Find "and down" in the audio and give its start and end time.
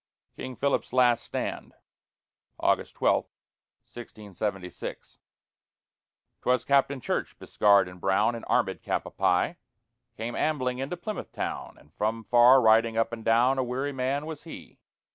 13.13-13.59